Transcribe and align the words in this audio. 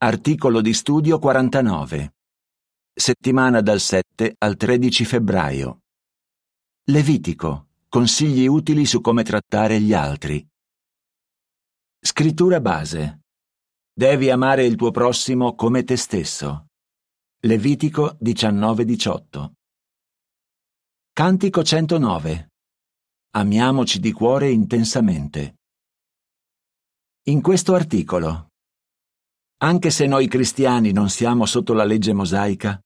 Articolo 0.00 0.60
di 0.60 0.74
studio 0.74 1.18
49. 1.18 2.14
Settimana 2.94 3.60
dal 3.60 3.80
7 3.80 4.36
al 4.38 4.54
13 4.54 5.04
febbraio. 5.04 5.80
Levitico. 6.84 7.70
Consigli 7.88 8.46
utili 8.46 8.86
su 8.86 9.00
come 9.00 9.24
trattare 9.24 9.80
gli 9.80 9.92
altri. 9.92 10.46
Scrittura 11.98 12.60
base. 12.60 13.22
Devi 13.92 14.30
amare 14.30 14.64
il 14.66 14.76
tuo 14.76 14.92
prossimo 14.92 15.56
come 15.56 15.82
te 15.82 15.96
stesso. 15.96 16.68
Levitico 17.40 18.16
19-18. 18.20 19.50
Cantico 21.12 21.64
109. 21.64 22.52
Amiamoci 23.30 23.98
di 23.98 24.12
cuore 24.12 24.48
intensamente. 24.48 25.56
In 27.24 27.42
questo 27.42 27.74
articolo 27.74 28.47
anche 29.58 29.90
se 29.90 30.06
noi 30.06 30.28
cristiani 30.28 30.92
non 30.92 31.08
siamo 31.08 31.44
sotto 31.46 31.72
la 31.72 31.84
legge 31.84 32.12
mosaica, 32.12 32.80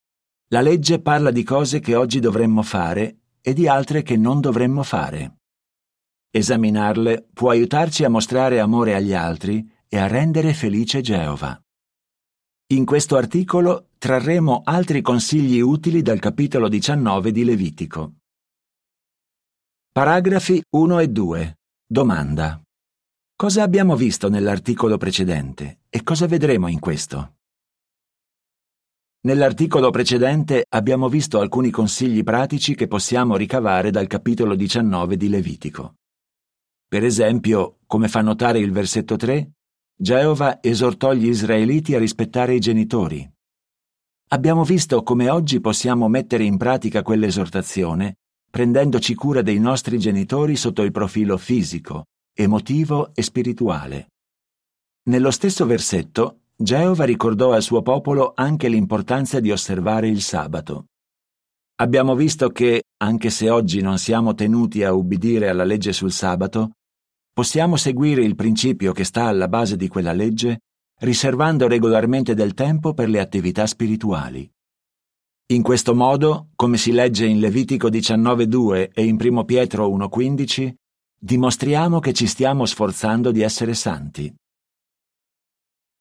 la 0.48 0.60
legge 0.60 1.00
parla 1.00 1.30
di 1.30 1.42
cose 1.42 1.80
che 1.80 1.94
oggi 1.94 2.20
dovremmo 2.20 2.62
fare 2.62 3.18
e 3.40 3.52
di 3.52 3.66
altre 3.66 4.02
che 4.02 4.16
non 4.16 4.40
dovremmo 4.40 4.82
fare. 4.82 5.38
Esaminarle 6.30 7.28
può 7.32 7.50
aiutarci 7.50 8.04
a 8.04 8.08
mostrare 8.08 8.60
amore 8.60 8.94
agli 8.94 9.12
altri 9.12 9.70
e 9.88 9.98
a 9.98 10.06
rendere 10.06 10.54
felice 10.54 11.02
Geova. 11.02 11.60
In 12.72 12.86
questo 12.86 13.16
articolo 13.16 13.88
trarremo 13.98 14.62
altri 14.64 15.02
consigli 15.02 15.60
utili 15.60 16.00
dal 16.00 16.18
capitolo 16.18 16.68
19 16.68 17.30
di 17.32 17.44
Levitico. 17.44 18.14
Paragrafi 19.92 20.62
1 20.70 20.98
e 21.00 21.08
2. 21.08 21.58
Domanda. 21.86 22.62
Cosa 23.42 23.64
abbiamo 23.64 23.96
visto 23.96 24.28
nell'articolo 24.28 24.98
precedente 24.98 25.80
e 25.88 26.04
cosa 26.04 26.28
vedremo 26.28 26.68
in 26.68 26.78
questo? 26.78 27.38
Nell'articolo 29.22 29.90
precedente 29.90 30.64
abbiamo 30.68 31.08
visto 31.08 31.40
alcuni 31.40 31.70
consigli 31.70 32.22
pratici 32.22 32.76
che 32.76 32.86
possiamo 32.86 33.34
ricavare 33.34 33.90
dal 33.90 34.06
capitolo 34.06 34.54
19 34.54 35.16
di 35.16 35.28
Levitico. 35.28 35.96
Per 36.86 37.02
esempio, 37.02 37.78
come 37.84 38.06
fa 38.06 38.20
notare 38.20 38.60
il 38.60 38.70
versetto 38.70 39.16
3, 39.16 39.50
Geova 39.92 40.62
esortò 40.62 41.12
gli 41.12 41.26
israeliti 41.26 41.96
a 41.96 41.98
rispettare 41.98 42.54
i 42.54 42.60
genitori. 42.60 43.28
Abbiamo 44.28 44.62
visto 44.62 45.02
come 45.02 45.28
oggi 45.30 45.58
possiamo 45.58 46.06
mettere 46.06 46.44
in 46.44 46.56
pratica 46.56 47.02
quell'esortazione 47.02 48.18
prendendoci 48.48 49.16
cura 49.16 49.42
dei 49.42 49.58
nostri 49.58 49.98
genitori 49.98 50.54
sotto 50.54 50.82
il 50.82 50.92
profilo 50.92 51.38
fisico, 51.38 52.04
emotivo 52.34 53.14
e 53.14 53.22
spirituale. 53.22 54.08
Nello 55.04 55.30
stesso 55.30 55.66
versetto, 55.66 56.42
Geova 56.56 57.04
ricordò 57.04 57.52
al 57.52 57.62
suo 57.62 57.82
popolo 57.82 58.32
anche 58.34 58.68
l'importanza 58.68 59.40
di 59.40 59.50
osservare 59.50 60.08
il 60.08 60.20
sabato. 60.20 60.86
Abbiamo 61.76 62.14
visto 62.14 62.50
che, 62.50 62.84
anche 62.98 63.30
se 63.30 63.50
oggi 63.50 63.80
non 63.80 63.98
siamo 63.98 64.34
tenuti 64.34 64.84
a 64.84 64.92
ubbidire 64.92 65.48
alla 65.48 65.64
legge 65.64 65.92
sul 65.92 66.12
sabato, 66.12 66.72
possiamo 67.32 67.76
seguire 67.76 68.22
il 68.22 68.36
principio 68.36 68.92
che 68.92 69.04
sta 69.04 69.24
alla 69.24 69.48
base 69.48 69.76
di 69.76 69.88
quella 69.88 70.12
legge, 70.12 70.60
riservando 71.00 71.66
regolarmente 71.66 72.34
del 72.34 72.54
tempo 72.54 72.94
per 72.94 73.08
le 73.08 73.18
attività 73.18 73.66
spirituali. 73.66 74.48
In 75.52 75.62
questo 75.62 75.94
modo, 75.94 76.50
come 76.54 76.76
si 76.76 76.92
legge 76.92 77.26
in 77.26 77.40
Levitico 77.40 77.88
19.2 77.88 78.90
e 78.94 79.04
in 79.04 79.18
1 79.20 79.44
Pietro 79.44 79.88
1.15, 79.88 80.74
dimostriamo 81.24 82.00
che 82.00 82.12
ci 82.12 82.26
stiamo 82.26 82.66
sforzando 82.66 83.30
di 83.30 83.42
essere 83.42 83.74
santi. 83.74 84.34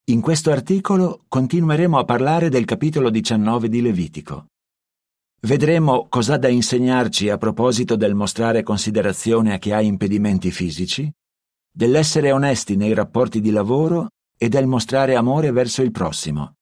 In 0.06 0.20
questo 0.20 0.50
articolo 0.50 1.26
continueremo 1.28 2.00
a 2.00 2.06
parlare 2.06 2.50
del 2.50 2.66
capitolo 2.66 3.12
19 3.12 3.70
di 3.70 3.82
Levitico. 3.84 4.48
Vedremo 5.42 6.08
cosa 6.08 6.34
ha 6.34 6.38
da 6.40 6.48
insegnarci 6.48 7.30
a 7.30 7.38
proposito 7.38 7.96
del 7.96 8.16
mostrare 8.16 8.64
considerazione 8.64 9.54
a 9.54 9.60
chi 9.60 9.72
ha 9.72 9.80
impedimenti 9.80 10.50
fisici, 10.50 11.12
dell'essere 11.72 12.32
onesti 12.32 12.76
nei 12.76 12.96
rapporti 12.96 13.42
di 13.42 13.52
lavoro 13.52 14.10
e 14.36 14.50
del 14.50 14.66
mostrare 14.66 15.16
amore 15.16 15.52
verso 15.52 15.84
il 15.84 15.92
prossimo. 15.92 16.56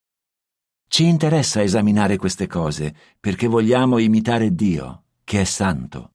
Ci 0.89 1.05
interessa 1.05 1.63
esaminare 1.63 2.17
queste 2.17 2.45
cose 2.45 2.93
perché 3.21 3.47
vogliamo 3.47 3.99
imitare 3.99 4.53
Dio, 4.53 5.03
che 5.23 5.41
è 5.41 5.45
santo. 5.45 6.11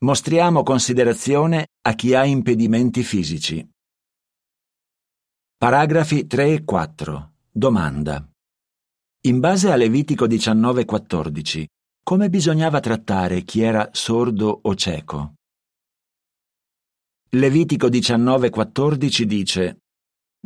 Mostriamo 0.00 0.62
considerazione 0.62 1.70
a 1.82 1.94
chi 1.94 2.14
ha 2.14 2.24
impedimenti 2.24 3.02
fisici. 3.02 3.68
Paragrafi 5.56 6.28
3 6.28 6.52
e 6.52 6.64
4. 6.64 7.32
Domanda. 7.50 8.24
In 9.22 9.40
base 9.40 9.72
a 9.72 9.74
Levitico 9.74 10.28
19:14, 10.28 11.66
come 12.04 12.30
bisognava 12.30 12.78
trattare 12.78 13.42
chi 13.42 13.62
era 13.62 13.88
sordo 13.90 14.60
o 14.62 14.74
cieco? 14.76 15.34
Levitico 17.30 17.88
19:14 17.88 19.22
dice: 19.22 19.78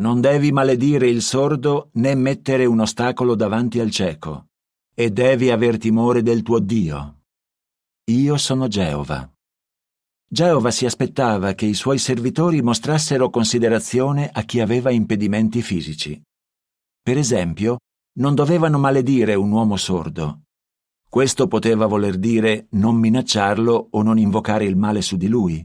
Non 0.00 0.22
devi 0.22 0.50
maledire 0.50 1.10
il 1.10 1.20
sordo 1.20 1.90
né 1.96 2.14
mettere 2.14 2.64
un 2.64 2.80
ostacolo 2.80 3.34
davanti 3.34 3.80
al 3.80 3.90
cieco, 3.90 4.46
e 4.94 5.10
devi 5.10 5.50
aver 5.50 5.76
timore 5.76 6.22
del 6.22 6.40
tuo 6.40 6.58
Dio. 6.58 7.24
Io 8.04 8.38
sono 8.38 8.66
Geova. 8.66 9.30
Geova 10.32 10.70
si 10.70 10.86
aspettava 10.86 11.52
che 11.52 11.66
i 11.66 11.74
suoi 11.74 11.98
servitori 11.98 12.62
mostrassero 12.62 13.28
considerazione 13.28 14.30
a 14.32 14.44
chi 14.44 14.60
aveva 14.60 14.90
impedimenti 14.90 15.60
fisici. 15.60 16.18
Per 17.02 17.18
esempio, 17.18 17.80
non 18.14 18.34
dovevano 18.34 18.78
maledire 18.78 19.34
un 19.34 19.52
uomo 19.52 19.76
sordo. 19.76 20.44
Questo 21.06 21.48
poteva 21.48 21.84
voler 21.84 22.16
dire 22.16 22.68
non 22.70 22.96
minacciarlo 22.96 23.88
o 23.90 24.02
non 24.02 24.16
invocare 24.16 24.64
il 24.64 24.74
male 24.74 25.02
su 25.02 25.18
di 25.18 25.28
lui. 25.28 25.62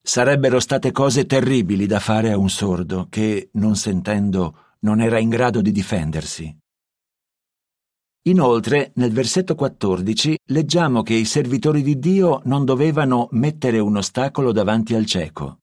Sarebbero 0.00 0.60
state 0.60 0.92
cose 0.92 1.26
terribili 1.26 1.86
da 1.86 1.98
fare 1.98 2.30
a 2.30 2.38
un 2.38 2.50
sordo 2.50 3.08
che, 3.10 3.50
non 3.54 3.74
sentendo, 3.74 4.76
non 4.82 5.00
era 5.00 5.18
in 5.18 5.28
grado 5.28 5.60
di 5.60 5.72
difendersi. 5.72 6.56
Inoltre, 8.26 8.92
nel 8.96 9.10
versetto 9.10 9.56
14, 9.56 10.38
leggiamo 10.50 11.02
che 11.02 11.14
i 11.14 11.24
servitori 11.24 11.82
di 11.82 11.98
Dio 11.98 12.40
non 12.44 12.64
dovevano 12.64 13.26
mettere 13.32 13.80
un 13.80 13.96
ostacolo 13.96 14.52
davanti 14.52 14.94
al 14.94 15.06
cieco. 15.06 15.58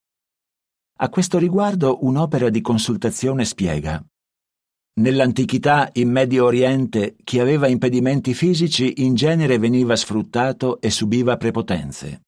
A 0.97 1.07
questo 1.07 1.37
riguardo 1.37 1.99
un'opera 2.01 2.49
di 2.49 2.59
consultazione 2.59 3.45
spiega. 3.45 4.03
Nell'antichità 4.99 5.89
in 5.93 6.11
Medio 6.11 6.43
Oriente 6.43 7.15
chi 7.23 7.39
aveva 7.39 7.69
impedimenti 7.69 8.33
fisici 8.33 9.05
in 9.05 9.15
genere 9.15 9.57
veniva 9.57 9.95
sfruttato 9.95 10.81
e 10.81 10.89
subiva 10.89 11.37
prepotenze. 11.37 12.23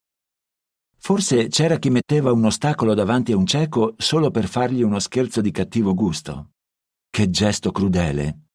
Forse 0.95 1.49
c'era 1.49 1.77
chi 1.77 1.89
metteva 1.89 2.31
un 2.31 2.45
ostacolo 2.45 2.93
davanti 2.93 3.33
a 3.33 3.37
un 3.37 3.45
cieco 3.45 3.95
solo 3.97 4.31
per 4.31 4.47
fargli 4.47 4.81
uno 4.81 4.99
scherzo 4.99 5.41
di 5.41 5.51
cattivo 5.51 5.93
gusto. 5.93 6.51
Che 7.09 7.29
gesto 7.29 7.73
crudele! 7.73 8.50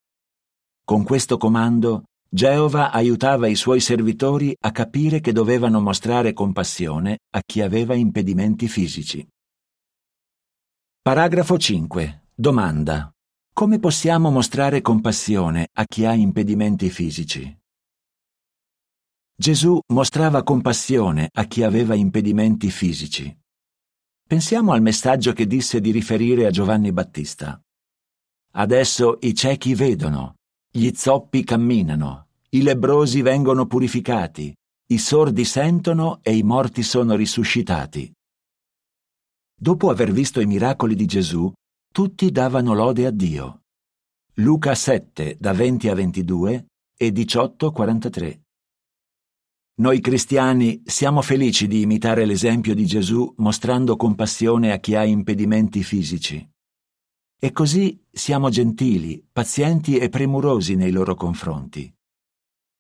Con 0.89 1.03
questo 1.03 1.37
comando, 1.37 2.05
Geova 2.29 2.93
aiutava 2.93 3.49
i 3.49 3.57
suoi 3.57 3.81
servitori 3.81 4.57
a 4.61 4.71
capire 4.71 5.19
che 5.19 5.33
dovevano 5.33 5.81
mostrare 5.81 6.33
compassione 6.33 7.19
a 7.31 7.41
chi 7.45 7.61
aveva 7.61 7.97
impedimenti 7.97 8.69
fisici. 8.69 9.27
Paragrafo 11.03 11.59
5. 11.59 12.27
Domanda. 12.33 13.13
Come 13.53 13.81
possiamo 13.81 14.31
mostrare 14.31 14.81
compassione 14.81 15.71
a 15.73 15.85
chi 15.87 16.05
ha 16.05 16.13
impedimenti 16.13 16.89
fisici? 16.89 17.59
Gesù 19.35 19.81
mostrava 19.89 20.45
compassione 20.45 21.31
a 21.33 21.47
chi 21.47 21.65
aveva 21.65 21.97
impedimenti 21.97 22.71
fisici. 22.71 23.37
Pensiamo 24.25 24.71
al 24.71 24.83
messaggio 24.83 25.33
che 25.33 25.49
disse 25.49 25.81
di 25.81 25.91
riferire 25.91 26.47
a 26.47 26.51
Giovanni 26.51 26.93
Battista. 26.93 27.61
Adesso 28.53 29.19
i 29.23 29.35
ciechi 29.35 29.75
vedono, 29.75 30.37
gli 30.77 30.93
zoppi 30.95 31.43
camminano, 31.43 32.27
i 32.51 32.61
lebrosi 32.61 33.23
vengono 33.23 33.65
purificati, 33.67 34.55
i 34.89 34.99
sordi 34.99 35.47
sentono 35.47 36.19
e 36.23 36.37
i 36.37 36.43
morti 36.43 36.83
sono 36.83 37.17
risuscitati. 37.17 38.13
Dopo 39.59 39.89
aver 39.89 40.13
visto 40.13 40.39
i 40.39 40.45
miracoli 40.45 40.95
di 40.95 41.07
Gesù, 41.07 41.51
tutti 41.91 42.31
davano 42.31 42.75
lode 42.75 43.07
a 43.07 43.11
Dio. 43.11 43.63
Luca 44.35 44.75
7 44.75 45.39
da 45.41 45.55
20 45.55 45.89
a 45.89 45.95
22 45.95 46.67
e 46.95 47.11
18 47.11 47.67
a 47.69 47.73
43. 47.73 48.41
Noi 49.79 50.01
cristiani 50.01 50.83
siamo 50.85 51.23
felici 51.23 51.67
di 51.67 51.81
imitare 51.81 52.27
l'esempio 52.27 52.75
di 52.75 52.85
Gesù 52.85 53.33
mostrando 53.39 53.97
compassione 53.97 54.73
a 54.73 54.79
chi 54.79 54.95
ha 54.95 55.05
impedimenti 55.05 55.83
fisici. 55.83 56.47
E 57.39 57.53
così 57.53 58.03
siamo 58.11 58.49
gentili, 58.49 59.23
pazienti 59.31 59.99
e 59.99 60.09
premurosi 60.09 60.75
nei 60.75 60.91
loro 60.91 61.15
confronti. 61.15 61.93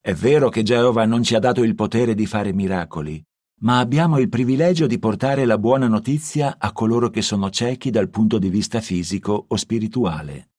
È 0.00 0.14
vero 0.14 0.49
che 0.49 0.62
Geova 0.62 1.05
non 1.05 1.23
ci 1.23 1.35
ha 1.35 1.38
dato 1.38 1.62
il 1.62 1.75
potere 1.75 2.14
di 2.14 2.25
fare 2.25 2.55
miracoli, 2.55 3.23
ma 3.61 3.81
abbiamo 3.81 4.19
il 4.19 4.31
privilegio 4.31 4.87
di 4.87 4.99
portare 4.99 5.44
la 5.44 5.58
buona 5.58 5.88
notizia 5.88 6.56
a 6.58 6.73
coloro 6.73 7.11
che 7.11 7.20
sono 7.20 7.50
ciechi 7.50 7.91
dal 7.91 8.08
punto 8.08 8.38
di 8.38 8.49
vista 8.49 8.81
fisico 8.81 9.44
o 9.47 9.56
spirituale. 9.56 10.53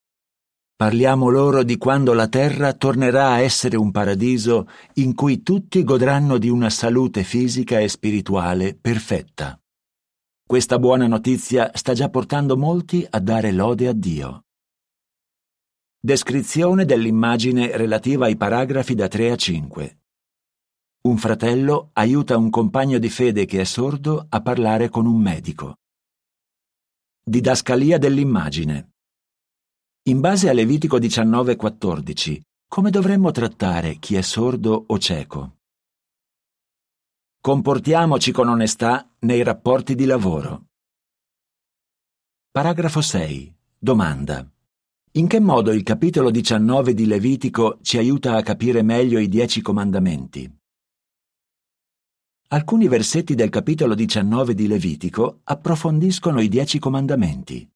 Parliamo 0.76 1.30
loro 1.30 1.64
di 1.64 1.78
quando 1.78 2.14
la 2.14 2.28
terra 2.28 2.74
tornerà 2.74 3.32
a 3.32 3.40
essere 3.40 3.78
un 3.78 3.90
paradiso 3.90 4.68
in 4.96 5.16
cui 5.16 5.42
tutti 5.42 5.84
godranno 5.84 6.38
di 6.38 6.50
una 6.50 6.70
salute 6.70 7.24
fisica 7.24 7.80
e 7.80 7.88
spirituale 7.88 8.78
perfetta. 8.80 9.60
Questa 10.48 10.80
buona 10.80 11.08
notizia 11.08 11.72
sta 11.74 11.94
già 11.94 12.08
portando 12.08 12.56
molti 12.56 13.06
a 13.10 13.20
dare 13.20 13.52
lode 13.52 13.90
a 13.90 13.92
Dio. 13.92 14.46
Descrizione 16.00 16.86
dell'immagine 16.86 17.76
relativa 17.76 18.28
ai 18.28 18.38
paragrafi 18.38 18.96
da 18.96 19.10
3 19.10 19.32
a 19.32 19.36
5. 19.36 20.00
Un 21.02 21.18
fratello 21.18 21.90
aiuta 21.92 22.38
un 22.38 22.50
compagno 22.50 22.98
di 22.98 23.10
fede 23.10 23.44
che 23.44 23.60
è 23.60 23.66
sordo 23.66 24.26
a 24.30 24.42
parlare 24.42 24.88
con 24.88 25.06
un 25.06 25.20
medico. 25.20 25.80
Didascalia 27.22 27.98
dell'immagine. 27.98 28.92
In 30.04 30.22
base 30.22 30.48
a 30.48 30.54
Levitico 30.54 30.98
19:14, 30.98 32.40
come 32.70 32.90
dovremmo 32.90 33.32
trattare 33.32 33.98
chi 33.98 34.16
è 34.16 34.22
sordo 34.22 34.86
o 34.88 34.98
cieco? 34.98 35.56
Comportiamoci 37.39 38.31
con 38.34 38.50
onestà 38.50 39.10
nei 39.19 39.42
rapporti 39.42 39.95
di 39.95 40.04
lavoro. 40.06 40.66
Paragrafo 42.51 43.00
6. 43.00 43.56
Domanda. 43.78 44.45
In 45.13 45.28
che 45.28 45.39
modo 45.39 45.72
il 45.72 45.84
capitolo 45.84 46.30
19 46.30 46.94
di 46.94 47.06
Levitico 47.06 47.80
ci 47.81 47.98
aiuta 47.98 48.36
a 48.36 48.42
capire 48.42 48.81
meglio 48.81 49.19
i 49.19 49.30
dieci 49.30 49.62
comandamenti? 49.62 50.54
Alcuni 52.50 52.88
versetti 52.89 53.34
del 53.34 53.50
capitolo 53.50 53.95
19 53.95 54.54
di 54.54 54.68
Levitico 54.68 55.40
approfondiscono 55.44 56.42
i 56.42 56.50
dieci 56.50 56.80
comandamenti. 56.80 57.69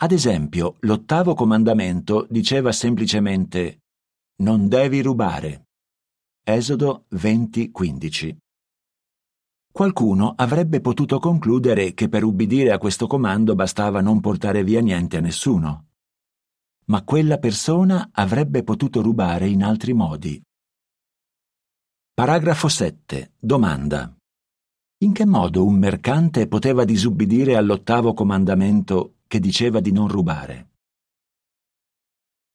Ad 0.00 0.12
esempio, 0.12 0.76
l'ottavo 0.80 1.34
comandamento 1.34 2.26
diceva 2.28 2.72
semplicemente 2.72 3.84
Non 4.42 4.68
devi 4.68 5.00
rubare. 5.00 5.68
Esodo 6.44 7.06
20:15. 7.10 8.41
Qualcuno 9.72 10.34
avrebbe 10.36 10.82
potuto 10.82 11.18
concludere 11.18 11.94
che 11.94 12.10
per 12.10 12.24
ubbidire 12.24 12.72
a 12.72 12.78
questo 12.78 13.06
comando 13.06 13.54
bastava 13.54 14.02
non 14.02 14.20
portare 14.20 14.62
via 14.62 14.82
niente 14.82 15.16
a 15.16 15.20
nessuno. 15.20 15.86
Ma 16.88 17.02
quella 17.04 17.38
persona 17.38 18.10
avrebbe 18.12 18.64
potuto 18.64 19.00
rubare 19.00 19.48
in 19.48 19.62
altri 19.62 19.94
modi. 19.94 20.42
Paragrafo 22.12 22.68
7. 22.68 23.32
Domanda. 23.38 24.14
In 24.98 25.12
che 25.14 25.24
modo 25.24 25.64
un 25.64 25.76
mercante 25.76 26.46
poteva 26.48 26.84
disubbidire 26.84 27.56
all'ottavo 27.56 28.12
comandamento 28.12 29.20
che 29.26 29.40
diceva 29.40 29.80
di 29.80 29.90
non 29.90 30.06
rubare. 30.06 30.68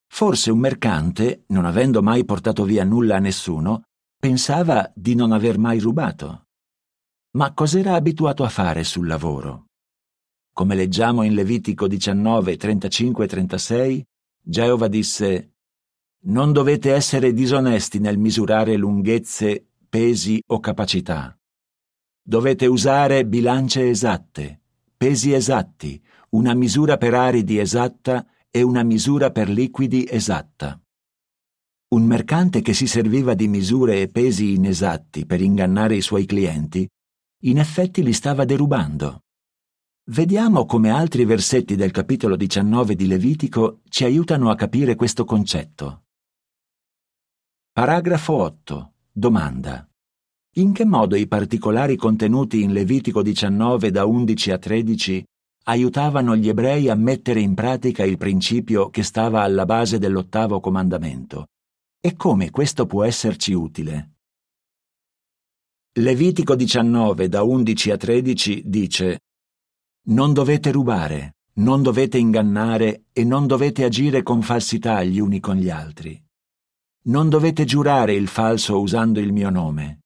Forse 0.06 0.52
un 0.52 0.60
mercante, 0.60 1.46
non 1.48 1.66
avendo 1.66 2.04
mai 2.04 2.26
portato 2.26 2.64
via 2.64 2.84
nulla 2.84 3.16
a 3.16 3.20
nessuno, 3.20 3.86
pensava 4.20 4.92
di 4.94 5.16
non 5.16 5.32
aver 5.32 5.58
mai 5.58 5.80
rubato. 5.80 6.47
Ma 7.38 7.54
cos'era 7.54 7.94
abituato 7.94 8.44
a 8.44 8.50
fare 8.50 8.84
sul 8.84 9.06
lavoro? 9.06 9.68
Come 10.52 10.74
leggiamo 10.74 11.22
in 11.22 11.36
Levitico 11.36 11.88
19, 11.88 12.58
35 12.58 13.26
e 13.26 13.28
36, 13.28 14.06
Geova 14.42 14.88
disse 14.88 15.52
Non 16.22 16.52
dovete 16.52 16.96
essere 16.96 17.34
disonesti 17.34 18.00
nel 18.00 18.18
misurare 18.18 18.76
lunghezze, 18.76 19.68
pesi 19.88 20.42
o 20.48 20.60
capacità. 20.60 21.38
Dovete 22.24 22.66
usare 22.66 23.24
bilance 23.24 23.88
esatte, 23.88 24.62
pesi 24.98 25.32
esatti, 25.32 26.04
una 26.30 26.56
misura 26.56 26.98
per 26.98 27.14
aridi 27.14 27.60
esatta 27.60 28.26
e 28.50 28.64
una 28.64 28.82
misura 28.82 29.30
per 29.30 29.48
liquidi 29.48 30.08
esatta. 30.10 30.82
Un 31.90 32.04
mercante 32.04 32.62
che 32.62 32.74
si 32.74 32.88
serviva 32.88 33.36
di 33.36 33.48
misure 33.48 34.02
e 34.02 34.08
pesi 34.08 34.54
inesatti 34.54 35.28
per 35.28 35.40
ingannare 35.40 35.96
i 35.98 36.02
suoi 36.02 36.26
clienti, 36.26 36.90
in 37.42 37.60
effetti 37.60 38.02
li 38.02 38.14
stava 38.14 38.46
derubando. 38.46 39.22
Vediamo 40.10 40.66
come 40.66 40.90
altri 40.90 41.26
versetti 41.26 41.76
del 41.76 41.92
capitolo 41.92 42.36
19 42.36 42.96
di 42.96 43.08
Levitico 43.08 43.82
ci 43.90 44.06
aiutano 44.06 44.50
a 44.50 44.56
capire 44.56 44.96
questo 44.96 45.26
concetto. 45.26 46.06
Paragrafo 47.72 48.34
8. 48.34 48.94
Domanda. 49.12 49.88
In 50.56 50.74
che 50.74 50.86
modo 50.86 51.16
i 51.16 51.28
particolari 51.28 51.96
contenuti 51.96 52.64
in 52.64 52.74
Levitico 52.74 53.22
19 53.22 53.92
da 53.92 54.06
11 54.06 54.52
a 54.52 54.58
13 54.58 55.24
aiutavano 55.66 56.36
gli 56.36 56.48
ebrei 56.48 56.90
a 56.90 56.96
mettere 56.96 57.42
in 57.42 57.54
pratica 57.54 58.04
il 58.04 58.18
principio 58.18 58.90
che 58.90 59.04
stava 59.04 59.42
alla 59.42 59.66
base 59.66 60.00
dell'ottavo 60.00 60.60
comandamento. 60.60 61.48
E 62.00 62.16
come 62.16 62.50
questo 62.50 62.88
può 62.88 63.04
esserci 63.04 63.54
utile? 63.54 64.17
Levitico 65.98 66.54
19 66.54 67.28
da 67.28 67.42
11 67.42 67.90
a 67.90 67.98
13 67.98 68.62
dice 68.68 69.22
Non 70.10 70.32
dovete 70.32 70.72
rubare, 70.72 71.38
non 71.54 71.82
dovete 71.82 72.20
ingannare 72.20 73.06
e 73.12 73.24
non 73.24 73.48
dovete 73.48 73.84
agire 73.84 74.22
con 74.22 74.44
falsità 74.44 75.04
gli 75.04 75.18
uni 75.18 75.40
con 75.40 75.56
gli 75.56 75.72
altri. 75.72 76.24
Non 77.06 77.30
dovete 77.30 77.66
giurare 77.66 78.14
il 78.14 78.28
falso 78.28 78.80
usando 78.80 79.20
il 79.20 79.34
mio 79.34 79.50
nome. 79.50 80.02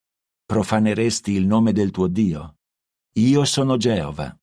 Profaneresti 0.45 1.33
il 1.33 1.45
nome 1.45 1.73
del 1.73 1.91
tuo 1.91 2.07
Dio. 2.07 2.55
Io 3.15 3.43
sono 3.43 3.75
Geova. 3.75 4.33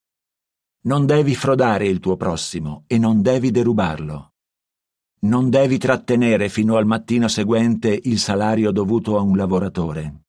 Non 0.82 1.06
devi 1.06 1.34
frodare 1.34 1.86
il 1.86 1.98
tuo 1.98 2.18
prossimo 2.18 2.84
e 2.86 2.98
non 2.98 3.22
devi 3.22 3.50
derubarlo. 3.50 4.34
Non 5.20 5.48
devi 5.48 5.78
trattenere 5.78 6.50
fino 6.50 6.76
al 6.76 6.84
mattino 6.84 7.26
seguente 7.26 7.98
il 8.02 8.18
salario 8.18 8.70
dovuto 8.70 9.16
a 9.16 9.22
un 9.22 9.34
lavoratore. 9.34 10.24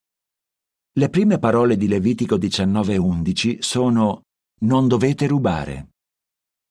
Le 0.93 1.07
prime 1.09 1.37
parole 1.37 1.77
di 1.77 1.87
Levitico 1.87 2.35
19:11 2.35 3.57
sono 3.61 4.23
Non 4.61 4.87
dovete 4.87 5.27
rubare. 5.27 5.89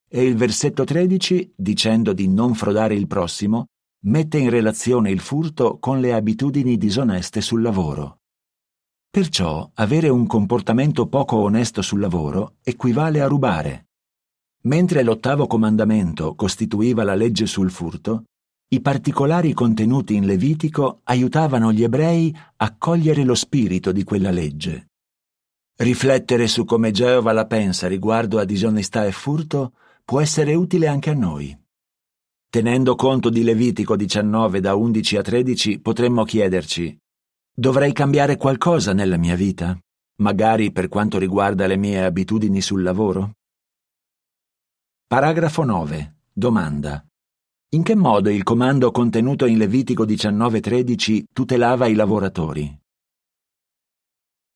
E 0.09 0.25
il 0.25 0.35
versetto 0.35 0.83
13, 0.83 1.53
dicendo 1.55 2.13
di 2.13 2.27
non 2.27 2.55
frodare 2.55 2.95
il 2.95 3.07
prossimo, 3.07 3.67
mette 4.07 4.39
in 4.39 4.51
relazione 4.51 5.13
il 5.13 5.21
furto 5.21 5.79
con 5.79 6.01
le 6.01 6.15
abitudini 6.15 6.77
disoneste 6.77 7.41
sul 7.41 7.63
lavoro. 7.63 8.19
Perciò 9.09 9.71
avere 9.75 10.09
un 10.09 10.27
comportamento 10.27 11.07
poco 11.07 11.37
onesto 11.37 11.81
sul 11.81 12.01
lavoro 12.01 12.57
equivale 12.65 13.21
a 13.21 13.29
rubare. 13.29 13.87
Mentre 14.63 15.05
l'ottavo 15.05 15.47
comandamento 15.47 16.35
costituiva 16.35 17.05
la 17.05 17.15
legge 17.15 17.47
sul 17.47 17.71
furto, 17.71 18.25
i 18.71 18.81
particolari 18.81 19.55
contenuti 19.55 20.15
in 20.15 20.27
Levitico 20.27 21.01
aiutavano 21.05 21.73
gli 21.73 21.83
ebrei 21.83 22.37
a 22.57 22.77
cogliere 22.77 23.25
lo 23.25 23.35
spirito 23.35 23.93
di 23.93 24.05
quella 24.05 24.31
legge. 24.31 24.89
Riflettere 25.77 26.47
su 26.49 26.65
come 26.65 26.91
Geova 26.91 27.33
la 27.33 27.47
pensa 27.47 27.87
riguardo 27.87 28.39
a 28.39 28.45
disonestà 28.45 29.07
e 29.07 29.13
furto 29.13 29.73
può 30.05 30.21
essere 30.21 30.55
utile 30.55 30.87
anche 30.87 31.11
a 31.11 31.15
noi. 31.15 31.57
Tenendo 32.51 32.95
conto 32.95 33.31
di 33.31 33.43
Levitico 33.43 33.97
19 33.97 34.61
da 34.61 34.75
11 34.75 35.17
a 35.17 35.23
13 35.23 35.79
potremmo 35.81 36.25
chiederci 36.25 36.99
Dovrei 37.59 37.93
cambiare 37.93 38.37
qualcosa 38.37 38.93
nella 38.93 39.17
mia 39.17 39.35
vita, 39.35 39.77
magari 40.19 40.71
per 40.71 40.89
quanto 40.89 41.19
riguarda 41.19 41.67
le 41.67 41.77
mie 41.77 42.05
abitudini 42.05 42.61
sul 42.61 42.83
lavoro? 42.83 43.33
Paragrafo 45.09 45.65
9. 45.65 46.17
Domanda. 46.33 47.08
In 47.71 47.83
che 47.83 47.95
modo 47.95 48.31
il 48.31 48.45
comando 48.45 48.91
contenuto 48.91 49.45
in 49.45 49.59
Levitico 49.59 50.07
19.13 50.07 51.25
tutelava 51.31 51.87
i 51.87 51.93
lavoratori? 51.93 52.81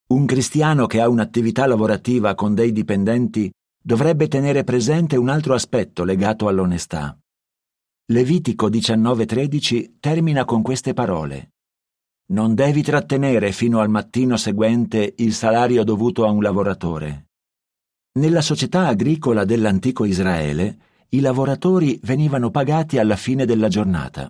Un 0.07 0.25
cristiano 0.25 0.87
che 0.87 0.99
ha 0.99 1.07
un'attività 1.07 1.67
lavorativa 1.67 2.33
con 2.33 2.55
dei 2.55 2.71
dipendenti 2.71 3.53
dovrebbe 3.79 4.27
tenere 4.27 4.63
presente 4.63 5.15
un 5.15 5.29
altro 5.29 5.53
aspetto 5.53 6.03
legato 6.03 6.47
all'onestà. 6.47 7.15
Levitico 8.11 8.67
19.13 8.67 9.97
termina 9.99 10.43
con 10.43 10.63
queste 10.63 10.93
parole. 10.93 11.51
Non 12.31 12.55
devi 12.55 12.81
trattenere 12.81 13.51
fino 13.51 13.79
al 13.79 13.89
mattino 13.91 14.37
seguente 14.37 15.13
il 15.17 15.35
salario 15.35 15.83
dovuto 15.83 16.25
a 16.25 16.31
un 16.31 16.41
lavoratore. 16.41 17.27
Nella 18.13 18.41
società 18.41 18.87
agricola 18.87 19.45
dell'antico 19.45 20.03
Israele, 20.03 20.92
i 21.13 21.19
lavoratori 21.19 21.99
venivano 22.03 22.49
pagati 22.49 22.97
alla 22.97 23.15
fine 23.15 23.45
della 23.45 23.67
giornata. 23.67 24.27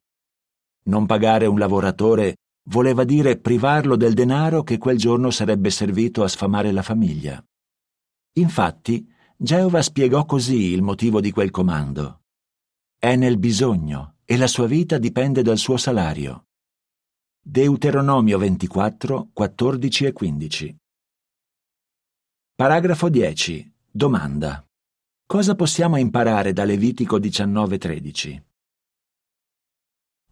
Non 0.86 1.06
pagare 1.06 1.46
un 1.46 1.58
lavoratore 1.58 2.38
voleva 2.70 3.06
dire 3.06 3.38
privarlo 3.38 3.96
del 3.96 4.14
denaro 4.14 4.64
che 4.64 4.78
quel 4.78 4.98
giorno 4.98 5.32
sarebbe 5.32 5.70
servito 5.70 6.24
a 6.24 6.28
sfamare 6.28 6.72
la 6.74 6.82
famiglia. 6.82 7.42
Infatti, 8.34 9.10
Geova 9.38 9.82
spiegò 9.82 10.26
così 10.26 10.72
il 10.72 10.82
motivo 10.82 11.22
di 11.22 11.32
quel 11.32 11.52
comando. 11.52 12.22
È 12.98 13.16
nel 13.16 13.38
bisogno 13.38 14.16
e 14.26 14.36
la 14.36 14.48
sua 14.48 14.68
vita 14.68 14.98
dipende 14.98 15.42
dal 15.42 15.58
suo 15.58 15.78
salario. 15.78 16.48
Deuteronomio 17.42 18.38
24, 18.38 19.30
14 19.32 20.06
e 20.06 20.12
15. 20.12 20.78
Paragrafo 22.56 23.10
10. 23.10 23.74
Domanda. 23.90 24.66
Cosa 25.26 25.56
possiamo 25.56 25.98
imparare 25.98 26.54
da 26.54 26.64
Levitico 26.66 27.18
19:13? 27.18 28.44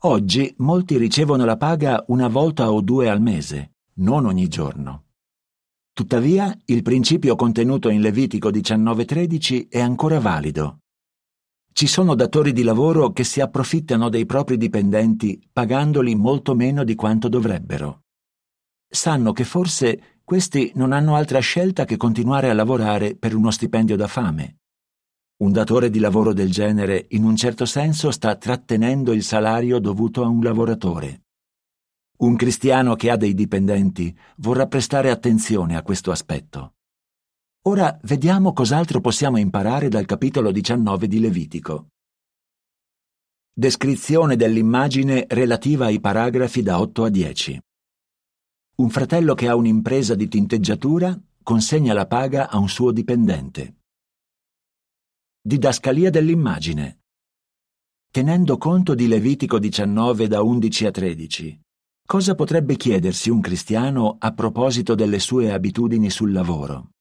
Oggi 0.03 0.53
molti 0.57 0.97
ricevono 0.97 1.45
la 1.45 1.57
paga 1.57 2.03
una 2.07 2.27
volta 2.27 2.71
o 2.71 2.81
due 2.81 3.09
al 3.09 3.21
mese, 3.21 3.75
non 3.95 4.25
ogni 4.25 4.47
giorno. 4.47 5.05
Tuttavia, 5.93 6.55
il 6.65 6.81
principio 6.81 7.35
contenuto 7.35 7.89
in 7.89 8.01
Levitico 8.01 8.51
19:13 8.51 9.69
è 9.69 9.79
ancora 9.79 10.19
valido. 10.19 10.79
Ci 11.73 11.87
sono 11.87 12.13
datori 12.13 12.51
di 12.51 12.63
lavoro 12.63 13.11
che 13.11 13.23
si 13.23 13.39
approfittano 13.39 14.09
dei 14.09 14.25
propri 14.25 14.57
dipendenti 14.57 15.41
pagandoli 15.51 16.15
molto 16.15 16.53
meno 16.53 16.83
di 16.83 16.95
quanto 16.95 17.29
dovrebbero. 17.29 18.01
Sanno 18.87 19.31
che 19.31 19.45
forse 19.45 20.19
questi 20.23 20.71
non 20.75 20.91
hanno 20.91 21.15
altra 21.15 21.39
scelta 21.39 21.85
che 21.85 21.97
continuare 21.97 22.49
a 22.49 22.53
lavorare 22.53 23.15
per 23.15 23.35
uno 23.35 23.51
stipendio 23.51 23.95
da 23.95 24.07
fame. 24.07 24.60
Un 25.41 25.51
datore 25.51 25.89
di 25.89 25.97
lavoro 25.97 26.33
del 26.33 26.51
genere, 26.51 27.07
in 27.09 27.23
un 27.23 27.35
certo 27.35 27.65
senso, 27.65 28.11
sta 28.11 28.35
trattenendo 28.35 29.11
il 29.11 29.23
salario 29.23 29.79
dovuto 29.79 30.23
a 30.23 30.27
un 30.27 30.43
lavoratore. 30.43 31.23
Un 32.19 32.35
cristiano 32.35 32.95
che 32.95 33.09
ha 33.09 33.17
dei 33.17 33.33
dipendenti 33.33 34.15
vorrà 34.37 34.67
prestare 34.67 35.09
attenzione 35.09 35.75
a 35.75 35.81
questo 35.81 36.11
aspetto. 36.11 36.75
Ora 37.63 37.97
vediamo 38.03 38.53
cos'altro 38.53 39.01
possiamo 39.01 39.37
imparare 39.37 39.89
dal 39.89 40.05
capitolo 40.05 40.51
19 40.51 41.07
di 41.07 41.19
Levitico. 41.19 41.87
Descrizione 43.51 44.35
dell'immagine 44.35 45.25
relativa 45.27 45.85
ai 45.85 45.99
paragrafi 45.99 46.61
da 46.61 46.79
8 46.79 47.03
a 47.05 47.09
10. 47.09 47.61
Un 48.75 48.89
fratello 48.91 49.33
che 49.33 49.47
ha 49.47 49.55
un'impresa 49.55 50.13
di 50.13 50.27
tinteggiatura 50.27 51.19
consegna 51.41 51.93
la 51.93 52.05
paga 52.05 52.47
a 52.47 52.59
un 52.59 52.69
suo 52.69 52.91
dipendente. 52.91 53.77
Didascalia 55.43 56.11
dell'immagine. 56.11 56.99
Tenendo 58.11 58.57
conto 58.57 58.93
di 58.93 59.07
Levitico 59.07 59.57
19 59.57 60.27
da 60.27 60.43
11 60.43 60.85
a 60.85 60.91
13, 60.91 61.61
cosa 62.05 62.35
potrebbe 62.35 62.75
chiedersi 62.75 63.31
un 63.31 63.41
cristiano 63.41 64.17
a 64.19 64.33
proposito 64.33 64.93
delle 64.93 65.17
sue 65.17 65.51
abitudini 65.51 66.11
sul 66.11 66.31
lavoro? 66.31 66.91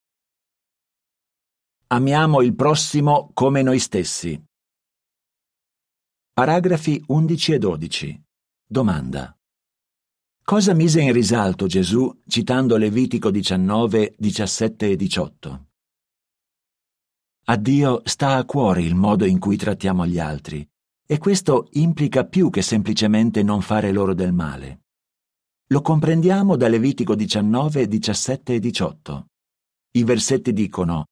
Amiamo 1.89 2.41
il 2.41 2.55
prossimo 2.55 3.29
come 3.31 3.61
noi 3.61 3.77
stessi. 3.77 4.43
Paragrafi 6.33 7.03
11 7.05 7.53
e 7.53 7.57
12. 7.59 8.23
Domanda. 8.65 9.37
Cosa 10.43 10.73
mise 10.73 10.99
in 10.99 11.13
risalto 11.13 11.67
Gesù 11.67 12.11
citando 12.25 12.77
Levitico 12.77 13.29
19, 13.29 14.15
17 14.17 14.89
e 14.89 14.95
18? 14.95 15.65
A 17.45 17.55
Dio 17.57 18.01
sta 18.05 18.35
a 18.35 18.45
cuore 18.45 18.83
il 18.83 18.93
modo 18.93 19.25
in 19.25 19.39
cui 19.39 19.57
trattiamo 19.57 20.05
gli 20.05 20.19
altri, 20.19 20.67
e 21.05 21.17
questo 21.17 21.67
implica 21.71 22.23
più 22.25 22.49
che 22.49 22.61
semplicemente 22.61 23.41
non 23.41 23.61
fare 23.61 23.91
loro 23.91 24.13
del 24.13 24.31
male. 24.31 24.81
Lo 25.71 25.81
comprendiamo 25.81 26.55
da 26.55 26.67
Levitico 26.67 27.15
19, 27.15 27.87
17 27.87 28.53
e 28.53 28.59
18. 28.59 29.25
I 29.93 30.03
versetti 30.03 30.53
dicono 30.53 31.07